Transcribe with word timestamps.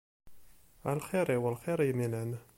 A 0.89 0.91
lxir-iw 0.97 1.45
lxir 1.55 1.79
yemlan. 1.87 2.31